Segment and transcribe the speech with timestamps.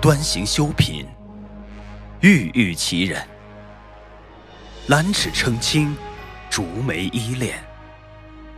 [0.00, 1.06] 端行修品，
[2.20, 3.26] 郁郁其人。
[4.86, 5.94] 兰齿称清，
[6.48, 7.58] 竹眉依恋。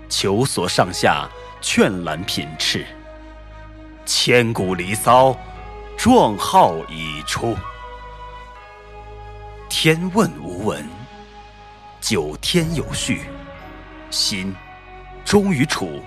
[0.08, 1.28] 求索上下，
[1.60, 2.86] 劝兰品斥。
[4.04, 5.36] 千古离骚，
[5.96, 7.56] 壮号已出。
[9.68, 10.86] 天问无闻，
[12.00, 13.22] 九天有序。
[14.10, 14.54] 心
[15.24, 16.00] 终于楚，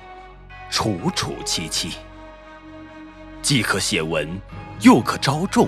[0.70, 1.94] 楚楚戚戚。
[3.41, 4.39] 既可写文，
[4.81, 5.67] 又可招众，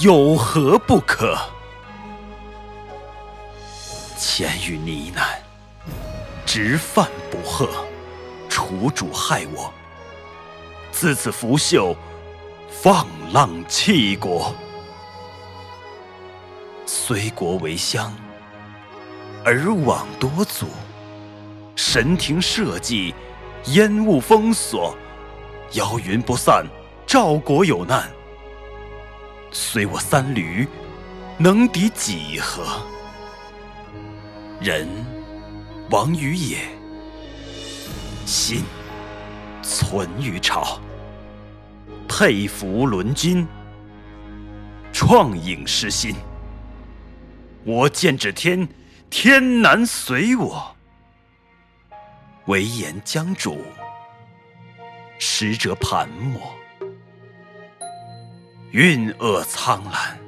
[0.00, 1.36] 有何不可？
[4.16, 5.38] 千语呢喃，
[6.44, 7.84] 直犯不贺，
[8.48, 9.72] 楚主害我。
[10.90, 11.96] 自此拂袖，
[12.68, 14.54] 放浪弃国。
[16.86, 18.12] 虽国为乡，
[19.44, 20.66] 而往多阻。
[21.78, 23.14] 神庭社稷，
[23.66, 24.98] 烟雾封锁。
[25.74, 26.66] 妖云不散，
[27.06, 28.10] 赵国有难。
[29.52, 30.66] 虽我三闾，
[31.38, 32.82] 能抵几何？
[34.60, 34.88] 人
[35.90, 36.58] 亡于野，
[38.26, 38.64] 心
[39.62, 40.80] 存于朝。
[42.08, 43.46] 佩服伦君，
[44.92, 46.12] 创影失心。
[47.64, 48.68] 我见指天，
[49.08, 50.74] 天难随我。
[52.48, 53.62] 唯言将主。
[55.18, 56.40] 使者盘墨，
[58.70, 60.18] 运恶苍兰，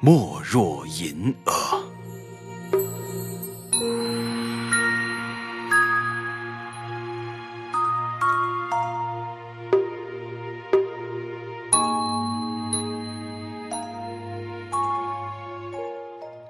[0.00, 1.52] 莫若银蛾。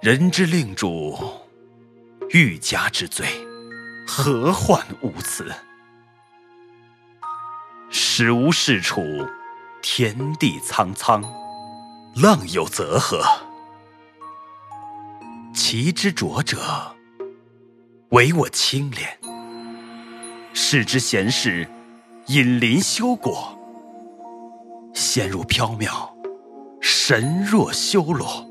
[0.02, 1.16] 人之令主，
[2.30, 3.27] 欲加之罪，
[4.12, 5.55] 何患无辞？
[7.91, 9.00] 使无是处，
[9.82, 11.22] 天地苍苍，
[12.16, 13.22] 浪有泽河。
[15.54, 16.97] 其之浊者，
[18.09, 19.06] 唯我清廉；
[20.53, 21.69] 视之闲事，
[22.26, 23.56] 隐林修果。
[24.93, 26.10] 仙如缥缈，
[26.81, 28.44] 神若修罗。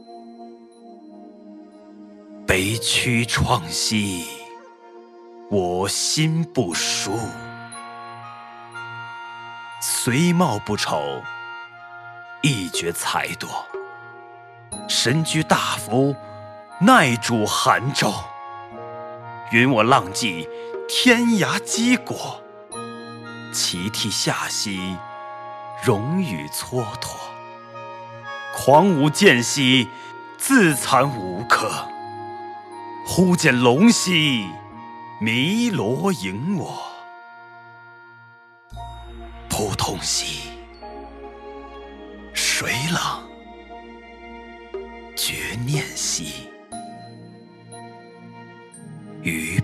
[2.48, 4.26] 悲屈怆兮，
[5.52, 7.18] 我心不舒。
[9.82, 11.24] 虽貌不丑，
[12.44, 13.50] 亦觉才多。
[14.88, 16.16] 身居大夫，
[16.80, 18.14] 奈主寒昼。
[19.52, 20.48] 允我浪迹
[20.88, 22.44] 天涯击果，
[23.52, 24.98] 其涕下兮，
[25.84, 27.16] 荣与蹉跎。
[28.56, 29.90] 狂舞间兮，
[30.38, 31.88] 自惭无可。
[33.08, 34.48] 忽见龙兮，
[35.22, 36.82] 弥罗迎我。
[39.50, 40.50] 扑通兮，
[42.34, 43.28] 水冷；
[45.18, 46.50] 绝念兮，
[49.22, 49.60] 鱼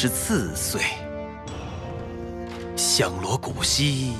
[0.00, 0.80] 十四岁，
[2.76, 4.12] 响锣鼓兮，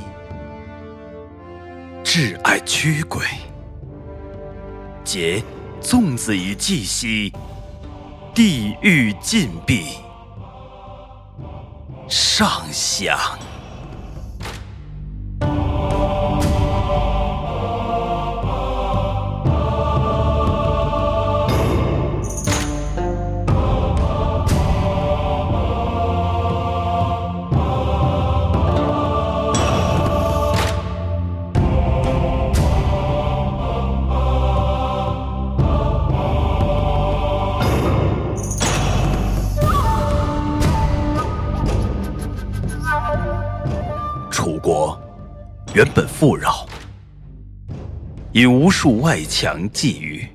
[2.02, 3.24] 挚爱驱鬼。
[5.04, 5.40] 结
[5.80, 7.32] 粽子以祭兮，
[8.34, 9.98] 地狱禁闭，
[12.08, 13.16] 上响。
[45.78, 46.66] 原本富饶，
[48.32, 50.26] 因无数外强觊觎，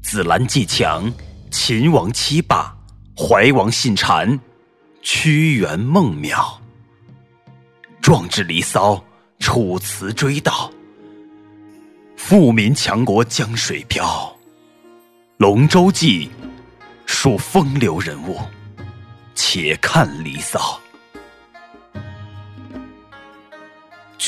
[0.00, 1.12] 紫兰继强，
[1.50, 2.72] 秦王欺霸，
[3.16, 4.38] 怀王信谗，
[5.02, 6.58] 屈原梦渺。
[8.00, 9.04] 壮志离骚，
[9.40, 10.70] 楚辞追悼。
[12.16, 14.32] 富民强国江水飘，
[15.38, 16.28] 龙舟记》
[17.04, 18.38] 数风流人物，
[19.34, 20.80] 且看《离骚》。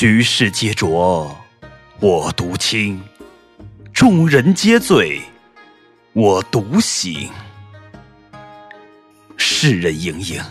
[0.01, 1.37] 举世皆浊，
[1.99, 2.99] 我独清；
[3.93, 5.21] 众人皆醉，
[6.13, 7.29] 我独醒。
[9.37, 10.41] 世人盈盈，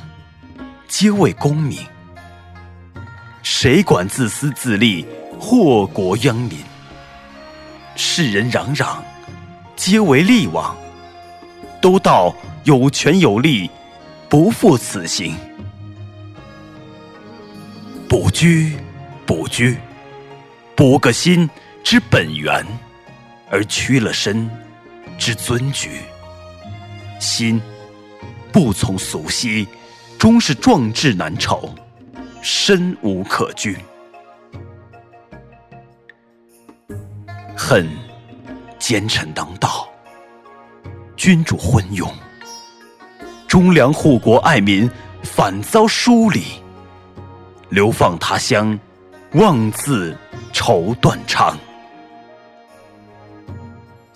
[0.86, 1.84] 皆为功名。
[3.42, 5.04] 谁管自私自利，
[5.40, 6.60] 祸国殃民？
[7.96, 8.98] 世人攘攘，
[9.74, 10.76] 皆为利往。
[11.82, 12.32] 都道
[12.62, 13.68] 有权有利，
[14.28, 15.34] 不负此行。
[18.08, 18.76] 不拘，
[19.30, 19.78] 不拘，
[20.74, 21.48] 补个心
[21.84, 22.66] 之本源，
[23.48, 24.50] 而屈了身
[25.16, 26.00] 之尊举。
[27.20, 27.62] 心
[28.50, 29.68] 不从俗兮，
[30.18, 31.72] 终是壮志难酬。
[32.42, 33.78] 身无可居，
[37.56, 37.88] 恨
[38.80, 39.88] 奸臣当道，
[41.16, 42.10] 君主昏庸，
[43.46, 44.90] 忠良护国爱民
[45.22, 46.42] 反遭疏离，
[47.68, 48.76] 流放他乡，
[49.34, 50.18] 妄自
[50.52, 51.56] 愁断肠。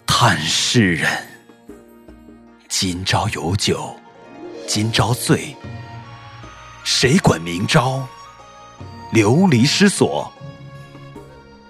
[0.05, 1.09] 叹世人，
[2.69, 3.95] 今朝有酒
[4.67, 5.55] 今朝醉，
[6.83, 8.05] 谁管明朝？
[9.13, 10.33] 流离失所，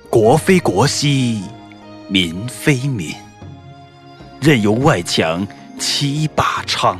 [0.09, 1.43] 国非国兮，
[2.09, 3.15] 民非民，
[4.41, 5.47] 任由外强
[5.79, 6.99] 欺霸昌。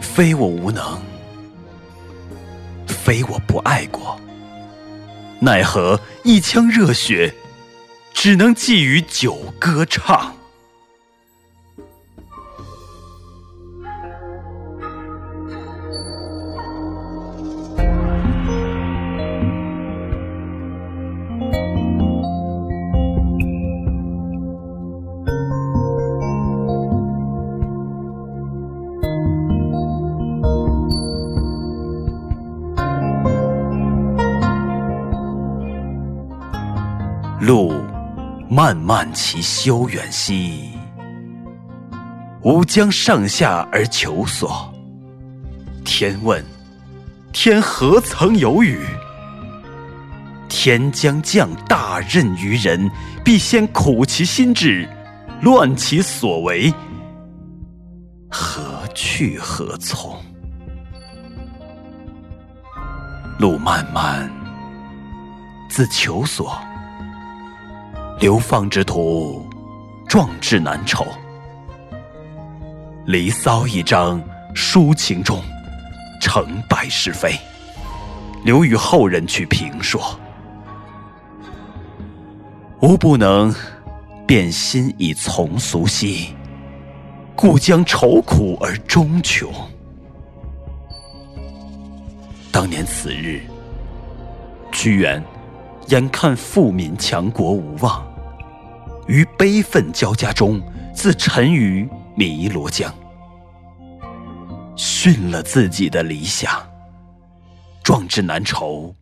[0.00, 1.02] 非我无能，
[3.06, 4.20] 非我不爱过，
[5.38, 7.32] 奈何一腔热血，
[8.12, 10.34] 只能寄予酒歌唱。
[38.66, 40.72] 漫漫其修远兮，
[42.42, 44.74] 吾将上下而求索。
[45.84, 46.44] 天问：
[47.32, 48.80] 天何曾有雨？
[50.48, 52.90] 天将降大任于人，
[53.24, 54.88] 必先苦其心志，
[55.42, 56.74] 乱其所为，
[58.28, 60.20] 何去何从？
[63.38, 64.28] 路漫漫，
[65.68, 66.58] 自求索。
[68.18, 69.46] 流放之徒，
[70.08, 71.04] 壮志难酬。
[73.04, 74.22] 《离骚》一章，
[74.54, 75.38] 抒情中，
[76.18, 77.38] 成败是非，
[78.42, 80.18] 留与后人去评说。
[82.80, 83.54] 吾不能
[84.26, 86.34] 变心以从俗兮，
[87.34, 89.52] 故将愁苦而终穷。
[92.50, 93.42] 当年此日，
[94.72, 95.22] 屈原。
[95.88, 98.04] 眼看富民强国无望，
[99.06, 100.60] 于悲愤交加中，
[100.94, 102.92] 自沉于汨罗江，
[104.76, 106.50] 殉了自己的理想。
[107.82, 108.94] 壮志难酬，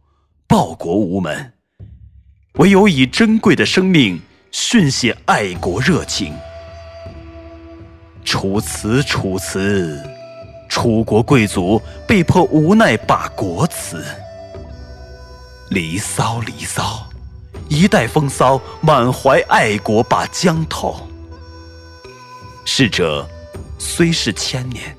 [0.47, 1.53] 报国无门，
[2.55, 4.20] 唯有以珍贵的生命
[4.53, 6.34] 殉写爱国热情。
[8.25, 9.99] 楚辞，楚辞，
[10.69, 14.05] 楚国贵族被迫无奈把国辞。
[15.70, 17.08] 离骚，离骚，
[17.74, 21.08] 一代风骚，满怀爱国把江头。
[22.64, 23.28] 逝者
[23.78, 24.96] 虽是千年，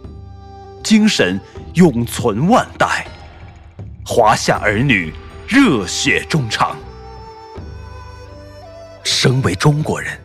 [0.84, 1.39] 精神
[1.75, 3.08] 永存万代。
[4.05, 5.13] 华夏儿女
[5.48, 6.75] 热血衷肠，
[9.05, 10.20] 生为中国人，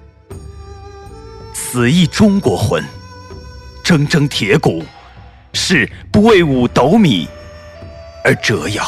[1.55, 2.85] 死亦中国魂。
[3.85, 4.85] 铮铮铁骨，
[5.53, 7.29] 是不为五斗米
[8.25, 8.85] 而折腰。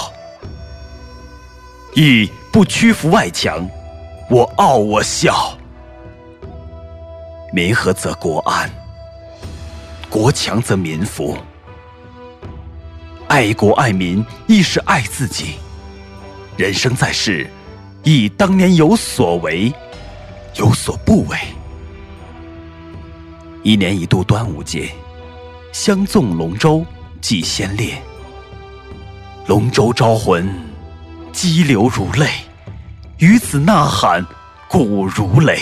[1.94, 3.66] 亦不屈服外强，
[4.28, 5.56] 我傲我笑。
[7.50, 8.70] 民和则国安，
[10.10, 11.34] 国强则民服。
[13.26, 15.54] 爱国爱民亦是爱自己。
[16.58, 17.50] 人生在世，
[18.02, 19.72] 亦当年有所为，
[20.56, 21.38] 有所不为。
[23.62, 24.90] 一年一度端午节，
[25.72, 26.84] 相纵龙舟
[27.22, 27.94] 祭先烈，
[29.46, 30.70] 龙舟招魂。
[31.32, 32.28] 激流如泪，
[33.18, 34.24] 于此呐喊，
[34.68, 35.60] 鼓如雷。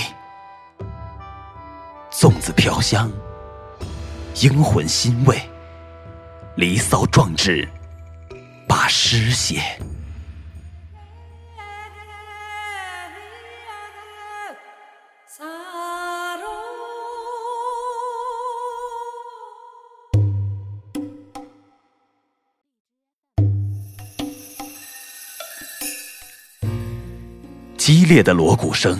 [2.11, 3.11] 粽子飘香，
[4.43, 5.41] 英魂欣慰，
[6.57, 7.67] 离骚壮志，
[8.67, 9.63] 把诗写。
[27.93, 28.97] 激烈的锣鼓声，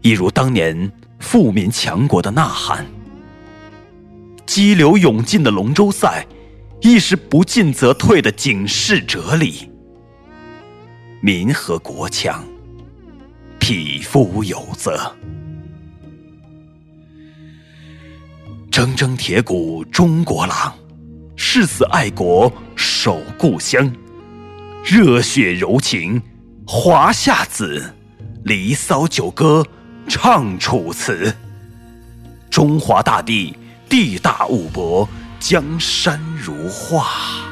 [0.00, 2.86] 一如当年富民强国的呐喊。
[4.46, 6.26] 激流勇进的龙舟赛，
[6.80, 9.70] 亦是不进则退的警示哲理。
[11.20, 12.42] 民和国强，
[13.60, 15.14] 匹夫有责。
[18.70, 20.72] 铮铮铁骨中国郎，
[21.36, 23.94] 誓死爱国守故乡。
[24.82, 26.20] 热血柔情
[26.66, 27.94] 华夏子，
[28.44, 29.64] 离骚九歌
[30.08, 31.34] 唱楚辞。
[32.50, 33.56] 中华大地。
[33.86, 37.43] 地大物博，江山如画。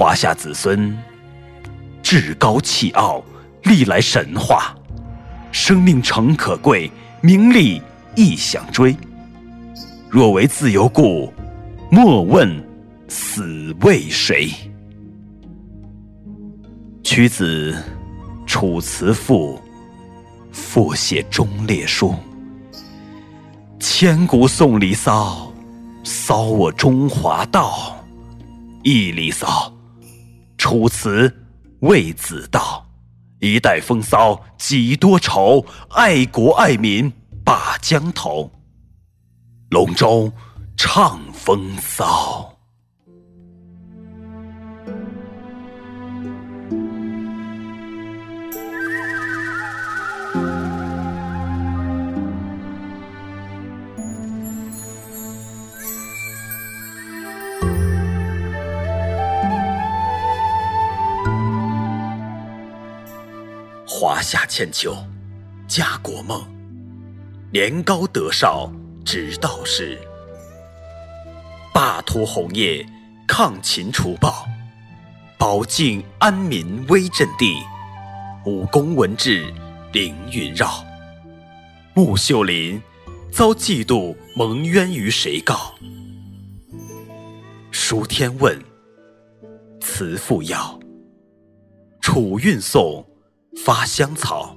[0.00, 0.96] 华夏子孙，
[2.02, 3.22] 志高气傲，
[3.64, 4.74] 历来神话。
[5.52, 6.90] 生命诚可贵，
[7.20, 7.82] 名利。
[8.16, 8.96] 亦想追。
[10.08, 11.30] 若为自由故，
[11.90, 12.50] 莫问
[13.08, 14.50] 死为谁。
[17.02, 17.76] 屈子
[18.46, 19.56] 《楚辞赋》，
[20.50, 22.14] 复写忠烈书。
[23.78, 25.52] 千古颂离骚，
[26.02, 28.02] 骚我中华道。
[28.82, 29.70] 忆离骚，
[30.60, 31.34] 楚辞
[31.80, 32.86] 魏子道。
[33.40, 37.10] 一代风骚几多愁，爱国爱民。
[37.42, 38.52] 把江头，
[39.70, 40.30] 龙舟
[40.76, 42.59] 唱风骚。
[64.20, 64.94] 华夏千秋，
[65.66, 66.46] 家国梦。
[67.50, 68.70] 年高德少，
[69.02, 69.96] 直道是；
[71.72, 72.86] 霸图红叶，
[73.26, 74.46] 抗秦除暴，
[75.38, 77.62] 保境安民威震地。
[78.44, 79.50] 武功文治，
[79.94, 80.84] 凌云绕。
[81.94, 82.78] 穆秀林
[83.32, 85.72] 遭嫉妒，蒙冤于谁告？
[87.70, 88.62] 书天问，
[89.80, 90.78] 辞赋要。
[92.02, 93.02] 楚韵颂，
[93.56, 94.56] 发香草，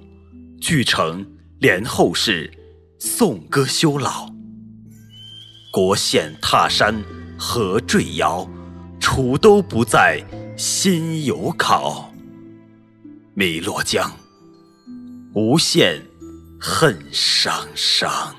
[0.62, 1.26] 聚成
[1.60, 2.52] 连后世。
[3.00, 4.30] 颂歌修老，
[5.74, 7.04] 国县踏山
[7.38, 8.50] 何坠摇？
[8.98, 10.24] 楚都不在
[10.56, 12.14] 心有考。
[13.36, 14.10] 汨罗江，
[15.34, 16.02] 无限
[16.58, 18.34] 恨伤伤。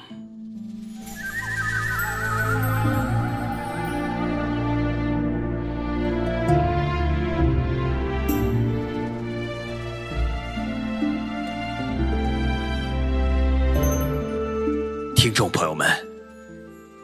[15.34, 15.88] 听众朋友们，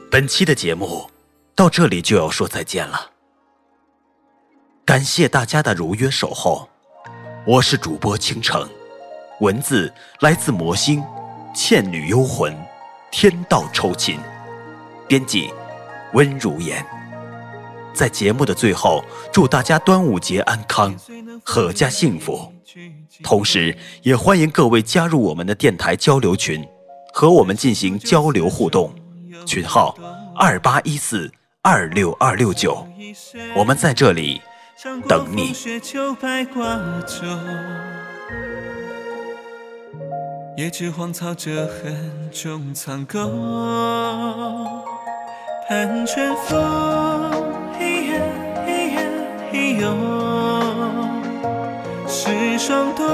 [0.09, 1.11] 本期的节目
[1.57, 3.11] 到这里就要说再见了。
[4.85, 6.69] 感谢大家的如约守候，
[7.45, 8.71] 我是主播倾城，
[9.41, 11.03] 文字来自魔星，
[11.53, 12.57] 倩女幽魂，
[13.11, 14.21] 天道酬勤，
[15.09, 15.51] 编辑
[16.13, 16.87] 温如言。
[17.93, 20.97] 在节目的最后，祝大家端午节安康，
[21.45, 22.53] 阖家幸福。
[23.25, 26.65] 同时，也欢迎各位加入我们的电台交流群。
[27.13, 28.93] 和我们进行交流互动，
[29.47, 29.97] 群号
[30.37, 31.31] 二八一四
[31.63, 32.87] 二六二六九，
[33.57, 34.41] 我们在这里
[35.09, 35.53] 等你。
[40.57, 43.19] 也知荒草这痕中藏垢，
[45.67, 47.33] 盼春风，
[47.79, 48.13] 嘿呀
[48.67, 49.01] 嘿呀
[49.51, 49.97] 嘿哟，
[52.07, 53.07] 是霜冬，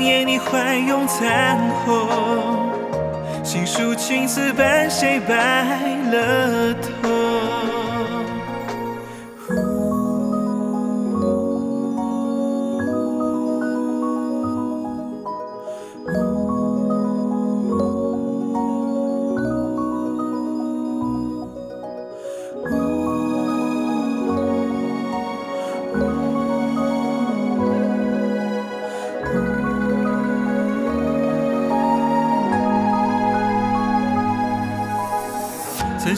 [0.00, 2.70] 夜你怀拥残红，
[3.44, 5.34] 心书青丝伴谁白
[6.10, 7.09] 了头？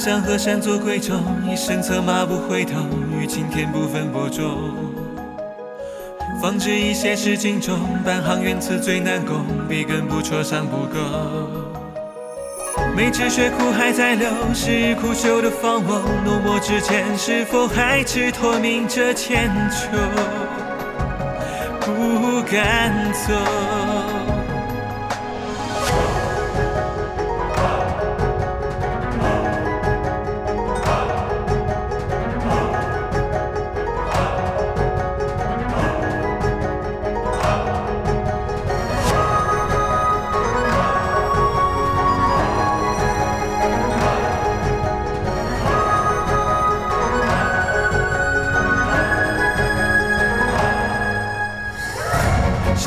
[0.02, 1.14] 曾向河山作归舟，
[1.49, 2.73] 一生策马不回头，
[3.16, 4.75] 与青天不分伯仲。
[6.40, 10.99] 方知一些事情中，半行缘此最难攻，笔耕不辍尚不够。
[12.97, 19.87] 没知血苦还在流，是苦修的方翁，诺墨之前是否还执托明着千秋？
[21.80, 24.32] 不敢走。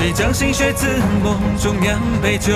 [0.06, 0.86] 谁将心血自
[1.24, 2.54] 梦中酿杯酒？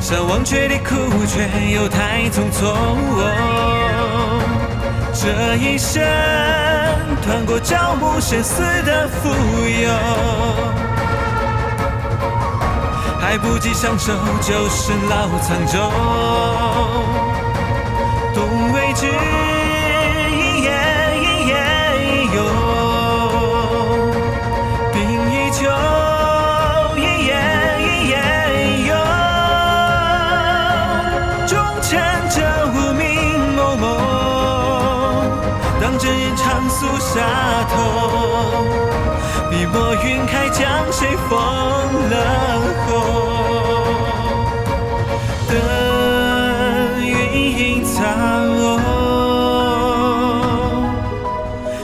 [0.00, 0.94] 想忘却离苦，
[1.26, 2.72] 却又太匆匆。
[5.12, 6.00] 这一生
[7.26, 9.34] 断过朝暮生死的蜉
[9.66, 9.90] 蝣，
[13.20, 15.90] 还不及相守，就身老沧州。
[18.36, 18.92] 冬未
[36.58, 37.20] 江苏下
[37.70, 37.76] 头，
[39.48, 41.38] 笔墨云开，江水封
[42.10, 42.16] 了
[42.84, 42.90] 喉？
[45.48, 45.54] 等
[47.06, 47.14] 云
[47.60, 48.02] 隐藏，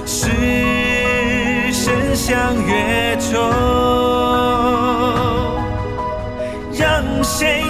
[0.05, 3.39] 是深巷月中，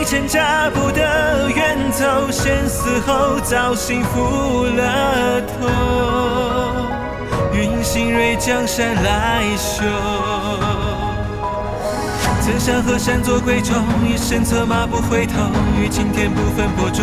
[0.05, 2.31] 谁挣扎不得远走？
[2.31, 5.67] 先死后早幸福了头。
[7.55, 9.83] 云行瑞江山来修，
[12.43, 13.73] 曾山河山做归舟，
[14.07, 15.33] 一生策马不回头，
[15.81, 17.03] 与青天不分伯仲。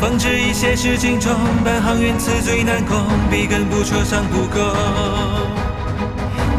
[0.00, 1.32] 方知一些事情中，
[1.64, 2.96] 半行缘此最难攻，
[3.28, 4.72] 笔耕不辍尚不够。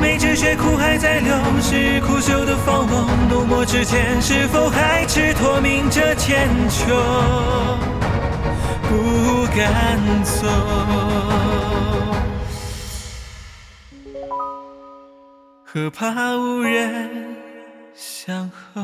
[0.01, 3.07] 没知血苦还在流，是苦修的芳翁，
[3.73, 6.95] 之间是否还执托明着千秋？
[8.87, 10.47] 不敢走。
[15.65, 17.35] 何怕无人
[17.95, 18.83] 相候？